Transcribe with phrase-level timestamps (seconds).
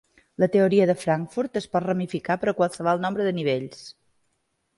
[0.43, 3.87] La teoria de Frankfurt es pot ramificar per a qualsevol nombre de nivells.